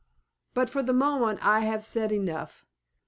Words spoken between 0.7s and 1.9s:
the moment I have